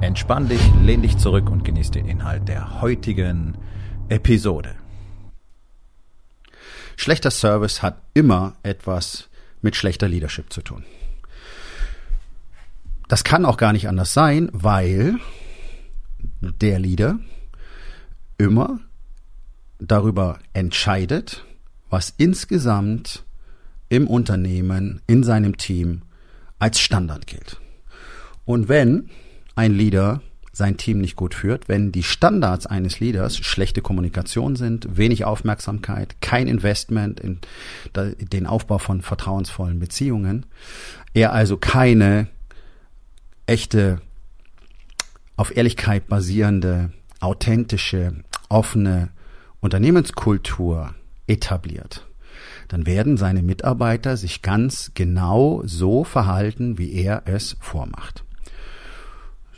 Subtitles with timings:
[0.00, 3.58] Entspann dich, lehn dich zurück und genieß den Inhalt der heutigen
[4.08, 4.76] Episode.
[6.96, 9.28] Schlechter Service hat immer etwas
[9.60, 10.84] mit schlechter Leadership zu tun.
[13.08, 15.16] Das kann auch gar nicht anders sein, weil
[16.40, 17.18] der Leader
[18.38, 18.78] immer
[19.80, 21.44] darüber entscheidet,
[21.90, 23.24] was insgesamt
[23.88, 26.02] im Unternehmen, in seinem Team
[26.60, 27.60] als Standard gilt.
[28.44, 29.10] Und wenn
[29.58, 30.22] ein Leader
[30.52, 36.20] sein Team nicht gut führt, wenn die Standards eines Leaders schlechte Kommunikation sind, wenig Aufmerksamkeit,
[36.20, 37.40] kein Investment in
[37.94, 40.46] den Aufbau von vertrauensvollen Beziehungen,
[41.12, 42.28] er also keine
[43.46, 44.00] echte,
[45.36, 48.14] auf Ehrlichkeit basierende, authentische,
[48.48, 49.10] offene
[49.60, 50.94] Unternehmenskultur
[51.26, 52.06] etabliert,
[52.68, 58.24] dann werden seine Mitarbeiter sich ganz genau so verhalten, wie er es vormacht.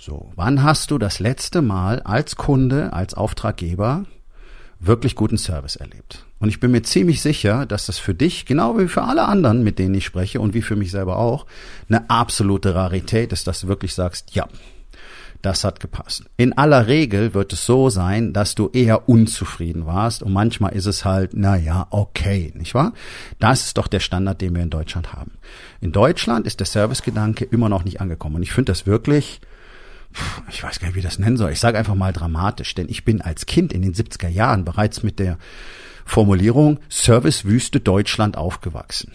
[0.03, 4.07] So, wann hast du das letzte Mal als Kunde, als Auftraggeber
[4.79, 6.25] wirklich guten Service erlebt?
[6.39, 9.63] Und ich bin mir ziemlich sicher, dass das für dich, genau wie für alle anderen,
[9.63, 11.45] mit denen ich spreche und wie für mich selber auch,
[11.91, 14.49] eine absolute Rarität ist, dass du wirklich sagst, ja,
[15.43, 16.25] das hat gepasst.
[16.39, 20.87] In aller Regel wird es so sein, dass du eher unzufrieden warst und manchmal ist
[20.87, 22.95] es halt, na ja, okay, nicht wahr?
[23.39, 25.33] Das ist doch der Standard, den wir in Deutschland haben.
[25.83, 29.43] In Deutschland ist der Servicegedanke immer noch nicht angekommen und ich finde das wirklich
[30.49, 31.53] ich weiß gar nicht, wie ich das nennen soll.
[31.53, 35.03] Ich sage einfach mal dramatisch, denn ich bin als Kind in den 70er Jahren bereits
[35.03, 35.39] mit der
[36.05, 39.13] Formulierung Servicewüste Deutschland aufgewachsen.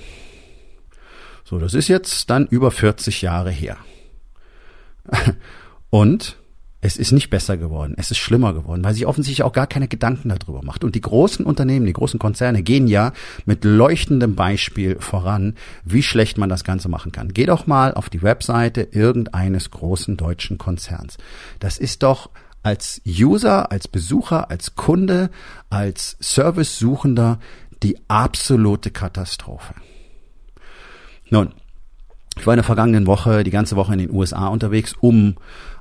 [1.44, 3.78] So, das ist jetzt dann über 40 Jahre her.
[5.90, 6.38] Und
[6.86, 9.88] es ist nicht besser geworden, es ist schlimmer geworden, weil sich offensichtlich auch gar keine
[9.88, 10.84] Gedanken darüber macht.
[10.84, 13.12] Und die großen Unternehmen, die großen Konzerne gehen ja
[13.46, 17.34] mit leuchtendem Beispiel voran, wie schlecht man das Ganze machen kann.
[17.34, 21.18] Geh doch mal auf die Webseite irgendeines großen deutschen Konzerns.
[21.58, 22.30] Das ist doch
[22.62, 25.32] als User, als Besucher, als Kunde,
[25.72, 27.40] als Servicesuchender
[27.82, 29.74] die absolute Katastrophe.
[31.32, 31.52] Nun,
[32.38, 35.36] ich war in der vergangenen Woche die ganze Woche in den USA unterwegs, um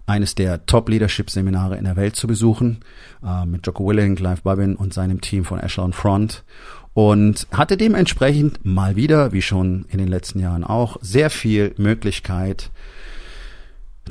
[0.07, 2.81] eines der Top-Leadership-Seminare in der Welt zu besuchen,
[3.25, 6.45] äh, mit Jocko Willing, Clive Babin und seinem Team von Echelon Front
[6.93, 12.71] und hatte dementsprechend mal wieder, wie schon in den letzten Jahren auch, sehr viel Möglichkeit,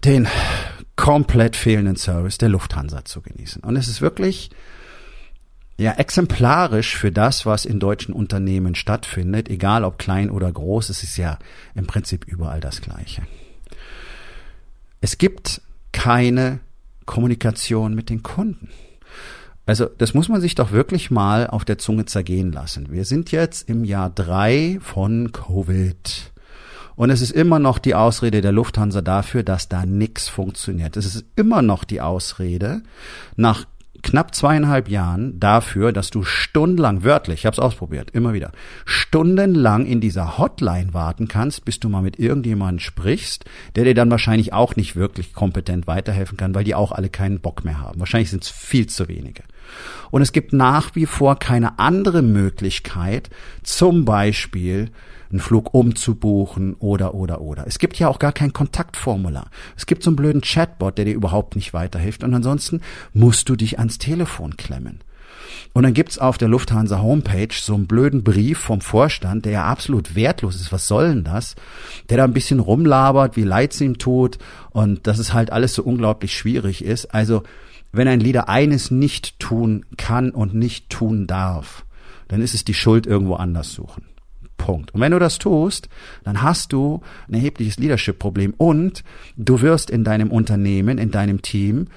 [0.03, 0.27] den
[0.95, 3.63] komplett fehlenden Service der Lufthansa zu genießen.
[3.63, 4.49] Und es ist wirklich
[5.77, 11.03] ja exemplarisch für das, was in deutschen Unternehmen stattfindet, egal ob klein oder groß, es
[11.03, 11.39] ist ja
[11.75, 13.23] im Prinzip überall das Gleiche.
[15.01, 15.61] Es gibt
[15.93, 16.59] keine
[17.05, 18.69] Kommunikation mit den Kunden.
[19.65, 22.91] Also das muss man sich doch wirklich mal auf der Zunge zergehen lassen.
[22.91, 26.33] Wir sind jetzt im Jahr drei von Covid.
[26.95, 30.97] Und es ist immer noch die Ausrede der Lufthansa dafür, dass da nichts funktioniert.
[30.97, 32.83] Es ist immer noch die Ausrede
[33.35, 33.65] nach
[34.03, 38.51] knapp zweieinhalb Jahren dafür, dass du stundenlang, wörtlich, ich habe es ausprobiert, immer wieder,
[38.85, 44.11] stundenlang in dieser Hotline warten kannst, bis du mal mit irgendjemandem sprichst, der dir dann
[44.11, 47.99] wahrscheinlich auch nicht wirklich kompetent weiterhelfen kann, weil die auch alle keinen Bock mehr haben.
[47.99, 49.43] Wahrscheinlich sind es viel zu wenige.
[50.11, 53.29] Und es gibt nach wie vor keine andere Möglichkeit,
[53.63, 54.91] zum Beispiel
[55.31, 57.65] einen Flug umzubuchen oder, oder, oder.
[57.65, 59.49] Es gibt ja auch gar kein Kontaktformular.
[59.75, 62.81] Es gibt so einen blöden Chatbot, der dir überhaupt nicht weiterhilft und ansonsten
[63.13, 64.99] musst du dich ans Telefon klemmen.
[65.73, 69.65] Und dann gibt's auf der Lufthansa Homepage so einen blöden Brief vom Vorstand, der ja
[69.65, 70.71] absolut wertlos ist.
[70.71, 71.55] Was soll denn das?
[72.09, 74.37] Der da ein bisschen rumlabert, wie leid es ihm tut
[74.69, 77.13] und dass es halt alles so unglaublich schwierig ist.
[77.13, 77.43] Also,
[77.93, 81.85] wenn ein Leader eines nicht tun kann und nicht tun darf,
[82.27, 84.03] dann ist es die Schuld irgendwo anders suchen.
[84.57, 84.93] Punkt.
[84.93, 85.89] Und wenn du das tust,
[86.23, 89.03] dann hast du ein erhebliches Leadership-Problem und
[89.37, 91.87] du wirst in deinem Unternehmen, in deinem Team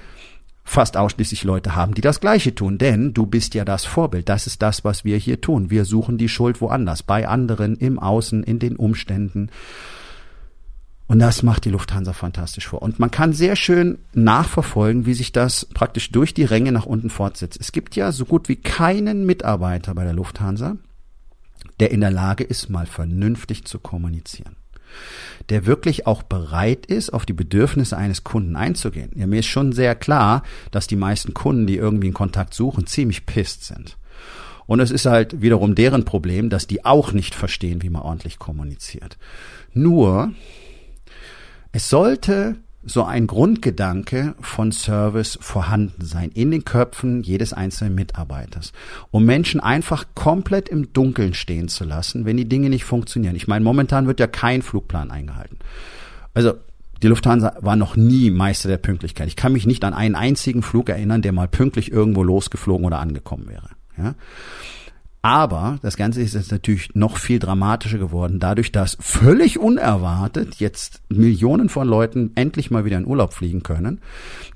[0.63, 2.77] fast ausschließlich Leute haben, die das Gleiche tun.
[2.77, 4.27] Denn du bist ja das Vorbild.
[4.27, 5.69] Das ist das, was wir hier tun.
[5.71, 9.49] Wir suchen die Schuld woanders, bei anderen, im Außen, in den Umständen.
[11.07, 12.81] Und das macht die Lufthansa fantastisch vor.
[12.81, 17.09] Und man kann sehr schön nachverfolgen, wie sich das praktisch durch die Ränge nach unten
[17.09, 17.57] fortsetzt.
[17.61, 20.75] Es gibt ja so gut wie keinen Mitarbeiter bei der Lufthansa,
[21.79, 24.57] der in der Lage ist, mal vernünftig zu kommunizieren.
[25.49, 29.11] der wirklich auch bereit ist, auf die Bedürfnisse eines Kunden einzugehen.
[29.15, 32.87] Ja, mir ist schon sehr klar, dass die meisten Kunden, die irgendwie einen Kontakt suchen,
[32.87, 33.97] ziemlich pisst sind.
[34.65, 38.37] Und es ist halt wiederum deren Problem, dass die auch nicht verstehen, wie man ordentlich
[38.37, 39.17] kommuniziert.
[39.73, 40.33] Nur,
[41.77, 48.73] es sollte so ein Grundgedanke von Service vorhanden sein in den Köpfen jedes einzelnen Mitarbeiters,
[49.11, 53.35] um Menschen einfach komplett im Dunkeln stehen zu lassen, wenn die Dinge nicht funktionieren.
[53.35, 55.59] Ich meine, momentan wird ja kein Flugplan eingehalten.
[56.33, 56.53] Also
[57.03, 59.27] die Lufthansa war noch nie Meister der Pünktlichkeit.
[59.27, 62.97] Ich kann mich nicht an einen einzigen Flug erinnern, der mal pünktlich irgendwo losgeflogen oder
[62.97, 63.69] angekommen wäre.
[63.99, 64.15] Ja?
[65.23, 71.01] Aber das Ganze ist jetzt natürlich noch viel dramatischer geworden, dadurch, dass völlig unerwartet jetzt
[71.09, 73.99] Millionen von Leuten endlich mal wieder in Urlaub fliegen können.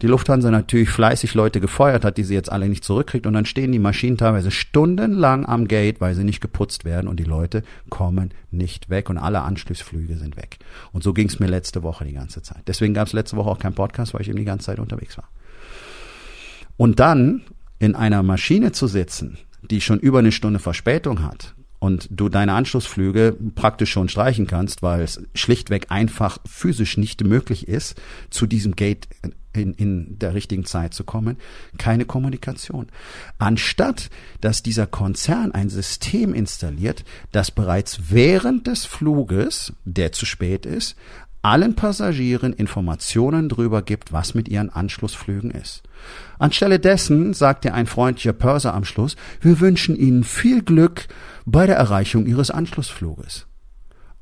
[0.01, 3.45] Die Lufthansa natürlich fleißig Leute gefeuert hat, die sie jetzt alle nicht zurückkriegt und dann
[3.45, 7.63] stehen die Maschinen teilweise stundenlang am Gate, weil sie nicht geputzt werden und die Leute
[7.89, 10.59] kommen nicht weg und alle Anschlussflüge sind weg.
[10.91, 12.61] Und so ging es mir letzte Woche die ganze Zeit.
[12.67, 15.17] Deswegen gab es letzte Woche auch keinen Podcast, weil ich eben die ganze Zeit unterwegs
[15.17, 15.27] war.
[16.77, 17.41] Und dann
[17.79, 22.53] in einer Maschine zu sitzen, die schon über eine Stunde Verspätung hat und du deine
[22.53, 27.99] Anschlussflüge praktisch schon streichen kannst, weil es schlichtweg einfach physisch nicht möglich ist,
[28.29, 29.07] zu diesem Gate
[29.53, 31.37] in, in der richtigen Zeit zu kommen,
[31.79, 32.87] keine Kommunikation.
[33.39, 34.11] Anstatt,
[34.41, 40.95] dass dieser Konzern ein System installiert, das bereits während des Fluges, der zu spät ist,
[41.41, 45.83] allen Passagieren Informationen darüber gibt, was mit ihren Anschlussflügen ist.
[46.39, 51.07] Anstelle dessen sagt dir ein freundlicher Pörser am Schluss, wir wünschen Ihnen viel Glück
[51.45, 53.47] bei der Erreichung Ihres Anschlussfluges.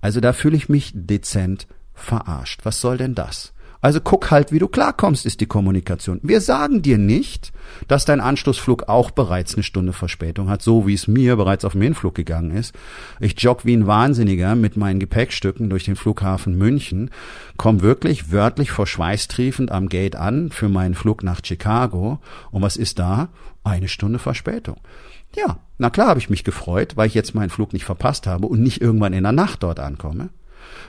[0.01, 2.61] Also da fühle ich mich dezent verarscht.
[2.63, 3.53] Was soll denn das?
[3.81, 6.19] Also guck halt, wie du klarkommst, ist die Kommunikation.
[6.21, 7.53] Wir sagen dir nicht,
[7.87, 11.71] dass dein Anschlussflug auch bereits eine Stunde Verspätung hat, so wie es mir bereits auf
[11.71, 12.75] dem Hinflug gegangen ist.
[13.21, 17.09] Ich jogge wie ein Wahnsinniger mit meinen Gepäckstücken durch den Flughafen München,
[17.55, 22.19] komme wirklich wörtlich vor Schweißtriefend am Gate an für meinen Flug nach Chicago.
[22.51, 23.29] Und was ist da?
[23.63, 24.77] Eine Stunde Verspätung.
[25.35, 28.47] Ja, na klar habe ich mich gefreut, weil ich jetzt meinen Flug nicht verpasst habe
[28.47, 30.29] und nicht irgendwann in der Nacht dort ankomme.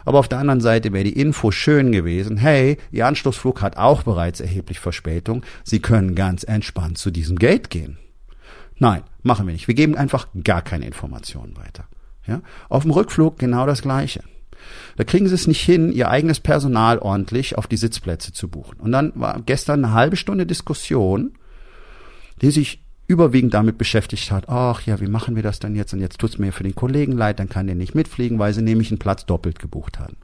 [0.05, 4.03] Aber auf der anderen Seite wäre die Info schön gewesen, hey, Ihr Anschlussflug hat auch
[4.03, 7.99] bereits erheblich Verspätung, Sie können ganz entspannt zu diesem Gate gehen.
[8.79, 9.69] Nein, machen wir nicht.
[9.69, 11.85] Wir geben einfach gar keine Informationen weiter.
[12.27, 12.41] Ja?
[12.69, 14.23] Auf dem Rückflug genau das Gleiche.
[14.97, 18.79] Da kriegen sie es nicht hin, ihr eigenes Personal ordentlich auf die Sitzplätze zu buchen.
[18.81, 21.35] Und dann war gestern eine halbe Stunde Diskussion,
[22.41, 25.93] die sich überwiegend damit beschäftigt hat, ach ja, wie machen wir das denn jetzt?
[25.93, 28.63] Und jetzt tut's mir für den Kollegen leid, dann kann der nicht mitfliegen, weil sie
[28.63, 30.17] nämlich einen Platz doppelt gebucht haben.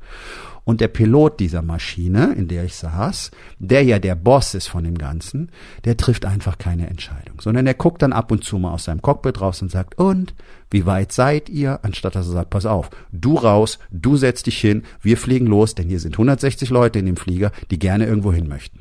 [0.63, 4.85] Und der Pilot dieser Maschine, in der ich saß, der ja der Boss ist von
[4.85, 5.51] dem Ganzen,
[5.85, 9.03] der trifft einfach keine Entscheidung, sondern er guckt dann ab und zu mal aus seinem
[9.03, 10.35] Cockpit raus und sagt, und,
[10.71, 11.81] wie weit seid ihr?
[11.83, 15.75] Anstatt dass er sagt, pass auf, du raus, du setz dich hin, wir fliegen los,
[15.75, 18.81] denn hier sind 160 Leute in dem Flieger, die gerne irgendwo hin möchten.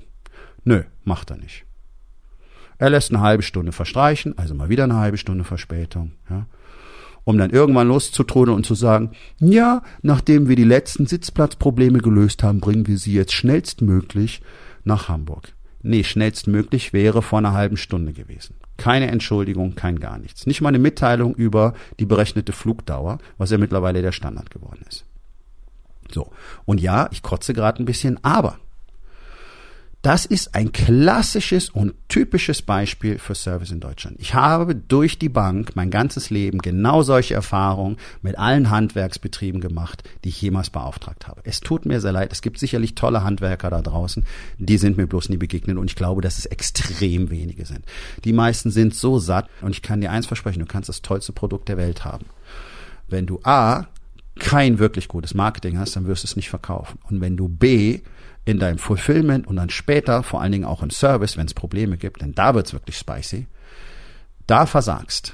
[0.64, 1.66] Nö, macht er nicht.
[2.78, 6.46] Er lässt eine halbe Stunde verstreichen, also mal wieder eine halbe Stunde Verspätung, ja,
[7.24, 12.60] um dann irgendwann loszutrudeln und zu sagen, ja, nachdem wir die letzten Sitzplatzprobleme gelöst haben,
[12.60, 14.42] bringen wir sie jetzt schnellstmöglich
[14.84, 15.54] nach Hamburg.
[15.82, 18.56] Nee, schnellstmöglich wäre vor einer halben Stunde gewesen.
[18.78, 20.48] Keine Entschuldigung, kein gar nichts.
[20.48, 25.06] Nicht mal eine Mitteilung über die berechnete Flugdauer, was ja mittlerweile der Standard geworden ist.
[26.12, 26.32] So.
[26.66, 28.58] Und ja, ich kotze gerade ein bisschen, aber
[30.06, 34.18] das ist ein klassisches und typisches Beispiel für Service in Deutschland.
[34.20, 40.08] Ich habe durch die Bank mein ganzes Leben genau solche Erfahrungen mit allen Handwerksbetrieben gemacht,
[40.24, 41.42] die ich jemals beauftragt habe.
[41.44, 42.32] Es tut mir sehr leid.
[42.32, 44.24] Es gibt sicherlich tolle Handwerker da draußen.
[44.60, 47.84] Die sind mir bloß nie begegnet und ich glaube, dass es extrem wenige sind.
[48.26, 51.34] Die meisten sind so satt und ich kann dir eins versprechen, du kannst das tollste
[51.34, 52.28] Produkt der Welt haben.
[53.08, 53.88] Wenn du A,
[54.38, 57.00] kein wirklich gutes Marketing hast, dann wirst du es nicht verkaufen.
[57.10, 58.02] Und wenn du B,
[58.46, 61.98] in deinem Fulfillment und dann später, vor allen Dingen auch im Service, wenn es Probleme
[61.98, 63.48] gibt, denn da wird's wirklich spicy,
[64.48, 65.34] da versagst,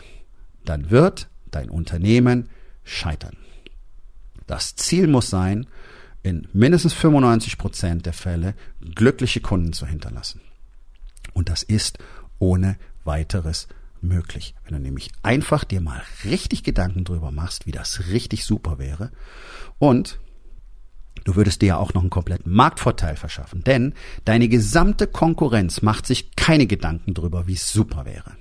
[0.63, 2.50] dann wird dein Unternehmen
[2.84, 3.36] scheitern.
[4.48, 5.68] Das Ziel muss sein,
[6.24, 8.53] in mindestens 95 Prozent der Fälle
[8.96, 10.41] glückliche Kunden zu hinterlassen.
[11.34, 11.98] Und das ist
[12.39, 13.68] ohne weiteres
[14.01, 14.56] möglich.
[14.63, 19.12] Wenn du nämlich einfach dir mal richtig Gedanken drüber machst, wie das richtig super wäre
[19.80, 20.20] und
[21.24, 23.94] Du würdest dir ja auch noch einen kompletten Marktvorteil verschaffen, denn
[24.25, 28.32] deine gesamte Konkurrenz macht sich keine Gedanken darüber, wie es super wäre.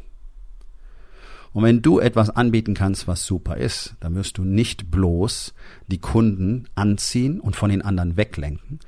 [1.53, 5.53] Und wenn du etwas anbieten kannst, was super ist, dann wirst du nicht bloß
[5.89, 8.79] die Kunden anziehen und von den anderen weglenken,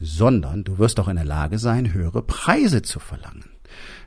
[0.00, 3.50] sondern du wirst auch in der Lage sein, höhere Preise zu verlangen.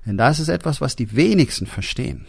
[0.06, 2.26] Denn das ist etwas, was die wenigsten verstehen.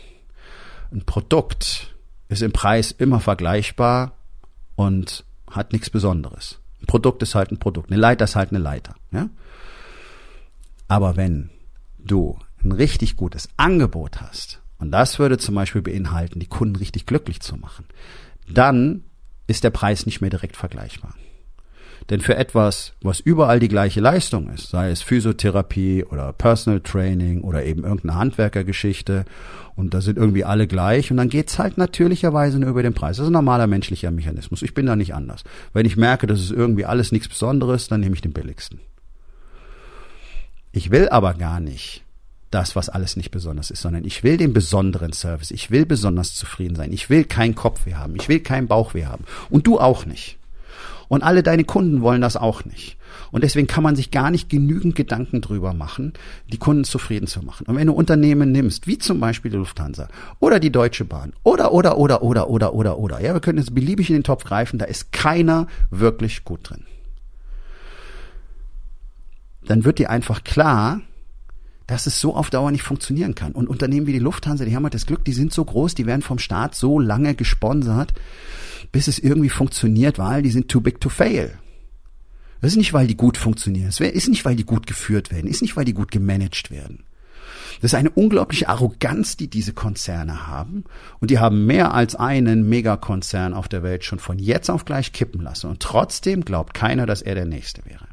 [0.92, 1.97] Ein Produkt
[2.28, 4.12] ist im Preis immer vergleichbar
[4.76, 6.61] und hat nichts Besonderes.
[6.83, 7.90] Ein Produkt ist halt ein Produkt.
[7.90, 8.95] Eine Leiter ist halt eine Leiter.
[9.11, 9.28] Ja?
[10.88, 11.50] Aber wenn
[11.99, 17.06] du ein richtig gutes Angebot hast, und das würde zum Beispiel beinhalten, die Kunden richtig
[17.06, 17.87] glücklich zu machen,
[18.49, 19.04] dann
[19.47, 21.14] ist der Preis nicht mehr direkt vergleichbar.
[22.11, 27.43] Denn für etwas, was überall die gleiche Leistung ist, sei es Physiotherapie oder Personal Training
[27.43, 29.25] oder eben irgendeine Handwerkergeschichte
[29.75, 33.17] und da sind irgendwie alle gleich und dann geht's halt natürlicherweise nur über den Preis.
[33.17, 34.63] Das ist ein normaler menschlicher Mechanismus.
[34.63, 35.43] Ich bin da nicht anders.
[35.73, 38.81] Wenn ich merke, das ist irgendwie alles nichts Besonderes, dann nehme ich den billigsten.
[40.71, 42.05] Ich will aber gar nicht
[42.51, 45.51] das, was alles nicht besonders ist, sondern ich will den besonderen Service.
[45.51, 46.93] Ich will besonders zufrieden sein.
[46.93, 48.15] Ich will kein Kopfweh haben.
[48.17, 49.25] Ich will keinen Bauchweh haben.
[49.51, 50.39] Und du auch nicht.
[51.09, 52.97] Und alle deine Kunden wollen das auch nicht.
[53.31, 56.13] Und deswegen kann man sich gar nicht genügend Gedanken drüber machen,
[56.53, 57.67] die Kunden zufrieden zu machen.
[57.67, 60.09] Und wenn du Unternehmen nimmst, wie zum Beispiel die Lufthansa
[60.41, 63.75] oder die Deutsche Bahn oder, oder, oder, oder, oder, oder, oder, ja, wir können jetzt
[63.75, 66.85] beliebig in den Topf greifen, da ist keiner wirklich gut drin.
[69.67, 71.01] Dann wird dir einfach klar,
[71.87, 73.52] dass es so auf Dauer nicht funktionieren kann.
[73.52, 76.07] Und Unternehmen wie die Lufthansa, die haben halt das Glück, die sind so groß, die
[76.07, 78.14] werden vom Staat so lange gesponsert,
[78.93, 81.59] bis es irgendwie funktioniert, weil die sind too big to fail.
[82.61, 83.88] Das ist nicht, weil die gut funktionieren.
[83.88, 85.47] Es ist nicht, weil die gut geführt werden.
[85.47, 87.05] Ist nicht, weil die gut gemanagt werden.
[87.81, 90.85] Das ist eine unglaubliche Arroganz, die diese Konzerne haben.
[91.21, 95.12] Und die haben mehr als einen Megakonzern auf der Welt schon von jetzt auf gleich
[95.12, 95.69] kippen lassen.
[95.69, 98.09] Und trotzdem glaubt keiner, dass er der Nächste wäre.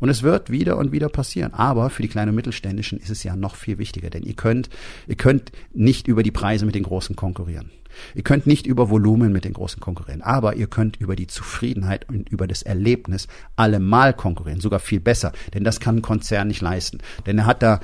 [0.00, 1.54] Und es wird wieder und wieder passieren.
[1.54, 4.68] Aber für die kleinen und mittelständischen ist es ja noch viel wichtiger, denn ihr könnt,
[5.06, 7.70] ihr könnt nicht über die Preise mit den Großen konkurrieren.
[8.14, 12.08] Ihr könnt nicht über Volumen mit den großen konkurrieren, aber ihr könnt über die Zufriedenheit
[12.08, 16.60] und über das Erlebnis allemal konkurrieren, sogar viel besser, denn das kann ein Konzern nicht
[16.60, 16.98] leisten.
[17.26, 17.80] Denn er hat da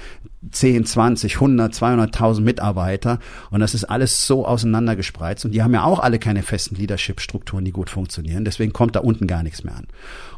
[0.50, 3.18] 10, 20, 100, 200.000 Mitarbeiter
[3.50, 7.64] und das ist alles so auseinandergespreizt und die haben ja auch alle keine festen Leadership-Strukturen,
[7.64, 8.44] die gut funktionieren.
[8.44, 9.86] Deswegen kommt da unten gar nichts mehr an.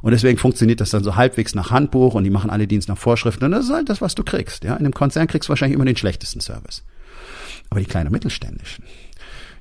[0.02, 2.98] Und deswegen funktioniert das dann so halbwegs nach Handbuch und die machen alle Dienst nach
[2.98, 4.64] Vorschriften und das ist halt das, was du kriegst.
[4.64, 6.84] Ja, in einem Konzern kriegst du wahrscheinlich immer den schlechtesten Service.
[7.70, 8.84] Aber die kleinen mittelständischen,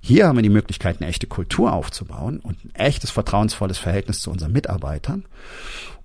[0.02, 4.32] hier haben wir die Möglichkeit, eine echte Kultur aufzubauen und ein echtes vertrauensvolles Verhältnis zu
[4.32, 5.26] unseren Mitarbeitern.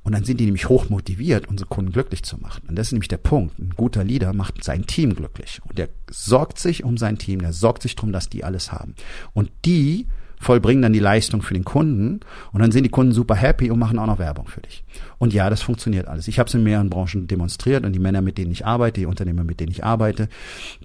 [0.05, 2.63] Und dann sind die nämlich hoch motiviert, unsere Kunden glücklich zu machen.
[2.69, 3.59] Und das ist nämlich der Punkt.
[3.59, 5.61] Ein guter Leader macht sein Team glücklich.
[5.69, 8.95] Und der sorgt sich um sein Team, der sorgt sich darum, dass die alles haben.
[9.33, 10.09] Und die
[10.43, 12.21] vollbringen dann die Leistung für den Kunden
[12.53, 14.85] und dann sind die Kunden super happy und machen auch noch Werbung für dich.
[15.19, 16.29] Und ja, das funktioniert alles.
[16.29, 19.07] Ich habe es in mehreren Branchen demonstriert und die Männer, mit denen ich arbeite, die
[19.07, 20.29] Unternehmer, mit denen ich arbeite,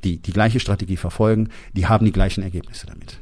[0.04, 3.20] die die gleiche Strategie verfolgen, die haben die gleichen Ergebnisse damit.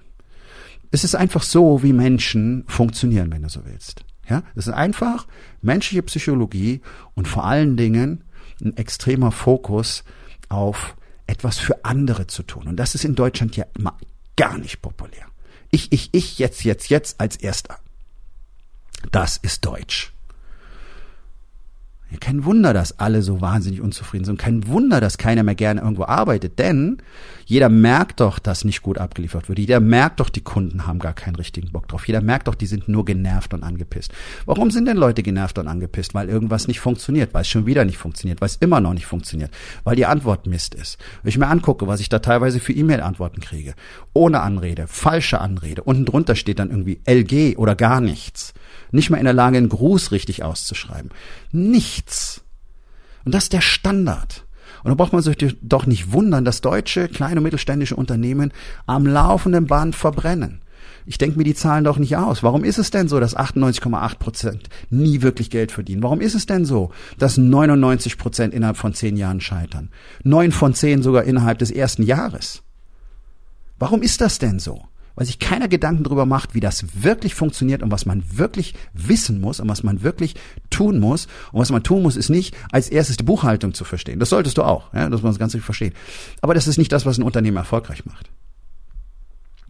[0.92, 4.04] Es ist einfach so, wie Menschen funktionieren, wenn du so willst.
[4.30, 5.28] Ja, es ist einfach
[5.62, 6.82] menschliche Psychologie
[7.14, 8.24] und vor allen Dingen
[8.62, 10.04] ein extremer Fokus
[10.50, 10.96] auf
[11.28, 12.68] etwas für andere zu tun.
[12.68, 13.98] Und das ist in Deutschland ja immer
[14.36, 15.26] gar nicht populär.
[15.76, 17.78] Ich, ich, ich, jetzt, jetzt, jetzt als Erster.
[19.12, 20.14] Das ist Deutsch.
[22.20, 24.40] Kein Wunder, dass alle so wahnsinnig unzufrieden sind.
[24.40, 26.60] Kein Wunder, dass keiner mehr gerne irgendwo arbeitet.
[26.60, 26.98] Denn
[27.46, 29.60] jeder merkt doch, dass nicht gut abgeliefert wird.
[29.60, 32.08] Jeder merkt doch, die Kunden haben gar keinen richtigen Bock drauf.
[32.08, 34.12] Jeder merkt doch, die sind nur genervt und angepisst.
[34.46, 36.14] Warum sind denn Leute genervt und angepisst?
[36.14, 39.06] Weil irgendwas nicht funktioniert, weil es schon wieder nicht funktioniert, weil es immer noch nicht
[39.06, 39.52] funktioniert,
[39.84, 40.98] weil die Antwort Mist ist.
[41.22, 43.76] Wenn ich mir angucke, was ich da teilweise für E-Mail-Antworten kriege,
[44.14, 48.54] ohne Anrede, falsche Anrede, unten drunter steht dann irgendwie LG oder gar nichts
[48.96, 51.12] nicht mal in der Lage, einen Gruß richtig auszuschreiben.
[51.52, 52.42] Nichts.
[53.26, 54.46] Und das ist der Standard.
[54.84, 58.52] Und da braucht man sich doch nicht wundern, dass deutsche kleine und mittelständische Unternehmen
[58.86, 60.62] am laufenden Band verbrennen.
[61.08, 62.42] Ich denke mir die Zahlen doch nicht aus.
[62.42, 66.02] Warum ist es denn so, dass 98,8 Prozent nie wirklich Geld verdienen?
[66.02, 69.90] Warum ist es denn so, dass 99 Prozent innerhalb von zehn Jahren scheitern?
[70.24, 72.64] Neun von zehn sogar innerhalb des ersten Jahres.
[73.78, 74.84] Warum ist das denn so?
[75.16, 79.42] Weil sich keiner Gedanken darüber macht, wie das wirklich funktioniert und was man wirklich wissen
[79.42, 80.36] muss und was man wirklich
[80.70, 81.28] tun muss.
[81.52, 84.20] Und was man tun muss, ist nicht als erstes die Buchhaltung zu verstehen.
[84.20, 85.94] Das solltest du auch, ja, dass man das Ganze versteht.
[86.42, 88.30] Aber das ist nicht das, was ein Unternehmen erfolgreich macht.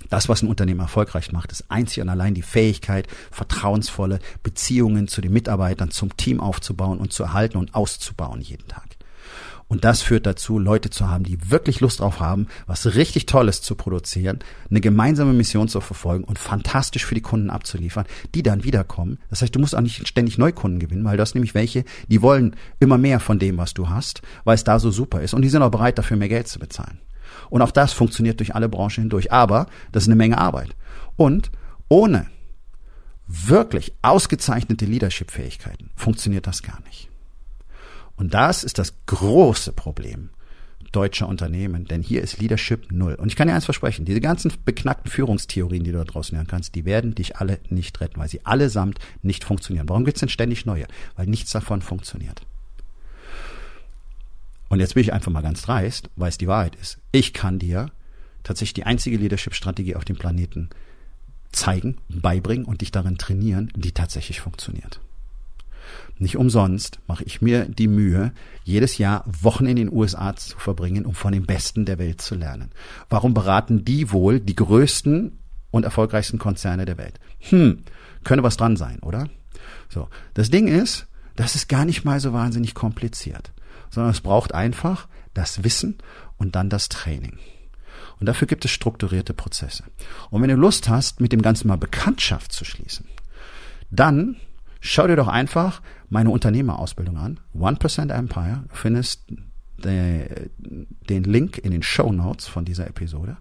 [0.10, 5.22] Das, was ein Unternehmen erfolgreich macht, ist einzig und allein die Fähigkeit, vertrauensvolle Beziehungen zu
[5.22, 8.95] den Mitarbeitern, zum Team aufzubauen und zu erhalten und auszubauen jeden Tag.
[9.68, 13.62] Und das führt dazu, Leute zu haben, die wirklich Lust drauf haben, was richtig Tolles
[13.62, 18.06] zu produzieren, eine gemeinsame Mission zu verfolgen und fantastisch für die Kunden abzuliefern,
[18.36, 19.18] die dann wiederkommen.
[19.30, 22.22] Das heißt, du musst auch nicht ständig Neukunden gewinnen, weil du hast nämlich welche, die
[22.22, 25.42] wollen immer mehr von dem, was du hast, weil es da so super ist und
[25.42, 27.00] die sind auch bereit, dafür mehr Geld zu bezahlen.
[27.50, 29.32] Und auch das funktioniert durch alle Branchen hindurch.
[29.32, 30.76] Aber das ist eine Menge Arbeit.
[31.16, 31.52] Und
[31.90, 32.28] ohne
[33.28, 37.10] wirklich ausgezeichnete Leadership-Fähigkeiten funktioniert das gar nicht.
[38.18, 40.30] Und das ist das große Problem
[40.96, 43.16] deutscher Unternehmen, denn hier ist Leadership null.
[43.16, 46.48] Und ich kann dir eins versprechen, diese ganzen beknackten Führungstheorien, die du da draußen hören
[46.48, 49.90] kannst, die werden dich alle nicht retten, weil sie allesamt nicht funktionieren.
[49.90, 50.88] Warum gibt's denn ständig neue?
[51.18, 52.42] Weil nichts davon funktioniert.
[54.70, 56.98] Und jetzt bin ich einfach mal ganz dreist, weil es die Wahrheit ist.
[57.12, 57.92] Ich kann dir
[58.44, 60.70] tatsächlich die einzige Leadership-Strategie auf dem Planeten
[61.52, 65.02] zeigen, beibringen und dich darin trainieren, die tatsächlich funktioniert.
[66.18, 68.32] Nicht umsonst mache ich mir die Mühe,
[68.64, 72.36] jedes Jahr Wochen in den USA zu verbringen, um von den Besten der Welt zu
[72.36, 72.72] lernen.
[73.10, 75.38] Warum beraten die wohl die größten
[75.72, 77.20] und erfolgreichsten Konzerne der Welt?
[77.40, 77.84] Hm,
[78.24, 79.30] könnte was dran sein, oder?
[79.90, 80.08] So.
[80.34, 83.52] Das Ding ist, das ist gar nicht mal so wahnsinnig kompliziert,
[83.90, 85.98] sondern es braucht einfach das Wissen
[86.38, 87.38] und dann das Training.
[88.20, 89.84] Und dafür gibt es strukturierte Prozesse.
[90.30, 93.06] Und wenn du Lust hast, mit dem Ganzen mal Bekanntschaft zu schließen,
[93.92, 94.38] dann
[94.86, 97.40] schau dir doch einfach meine Unternehmerausbildung an.
[97.58, 98.64] 1% Empire.
[98.70, 99.24] Du findest
[99.78, 103.38] den Link in den Show Notes von dieser Episode.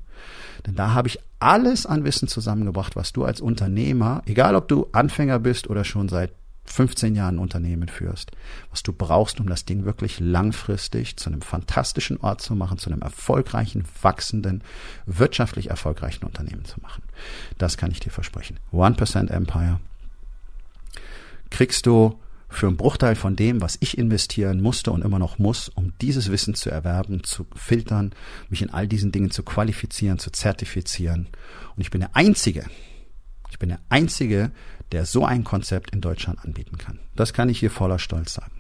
[0.67, 4.89] Denn da habe ich alles an Wissen zusammengebracht, was du als Unternehmer, egal ob du
[4.93, 6.33] Anfänger bist oder schon seit
[6.67, 8.33] 15 Jahren Unternehmen führst,
[8.71, 12.91] was du brauchst, um das Ding wirklich langfristig zu einem fantastischen Ort zu machen, zu
[12.91, 14.63] einem erfolgreichen, wachsenden,
[15.05, 17.03] wirtschaftlich erfolgreichen Unternehmen zu machen.
[17.59, 18.59] Das kann ich dir versprechen.
[18.73, 19.79] 1% Empire
[21.55, 22.19] kriegst du
[22.49, 26.33] für einen Bruchteil von dem, was ich investieren musste und immer noch muss, um dieses
[26.33, 28.13] Wissen zu erwerben, zu filtern,
[28.49, 31.29] mich in all diesen Dingen zu qualifizieren, zu zertifizieren.
[31.77, 32.65] Und ich bin der Einzige,
[33.51, 34.51] ich bin der Einzige,
[34.91, 36.99] der so ein Konzept in Deutschland anbieten kann.
[37.15, 38.53] Das kann ich hier voller Stolz sagen.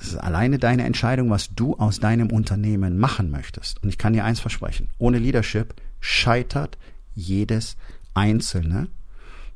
[0.00, 3.80] Es ist alleine deine Entscheidung, was du aus deinem Unternehmen machen möchtest.
[3.80, 4.88] Und ich kann dir eins versprechen.
[4.98, 6.78] Ohne Leadership scheitert
[7.14, 7.76] jedes
[8.12, 8.88] Einzelne.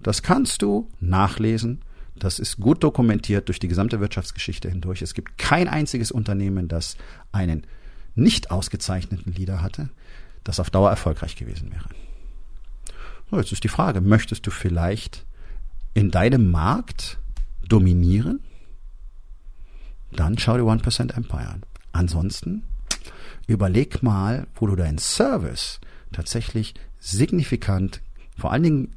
[0.00, 1.82] Das kannst du nachlesen.
[2.18, 5.02] Das ist gut dokumentiert durch die gesamte Wirtschaftsgeschichte hindurch.
[5.02, 6.96] Es gibt kein einziges Unternehmen, das
[7.32, 7.66] einen
[8.14, 9.90] nicht ausgezeichneten Leader hatte,
[10.44, 11.88] das auf Dauer erfolgreich gewesen wäre.
[13.30, 15.26] So, jetzt ist die Frage, möchtest du vielleicht
[15.92, 17.18] in deinem Markt
[17.68, 18.40] dominieren?
[20.12, 21.62] Dann schau dir 1% Empire an.
[21.92, 22.62] Ansonsten
[23.46, 25.80] überleg mal, wo du deinen Service
[26.12, 28.00] tatsächlich signifikant,
[28.38, 28.96] vor allen Dingen